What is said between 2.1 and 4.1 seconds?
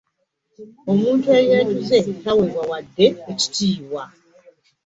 taweebwa wadde ekitiibwa.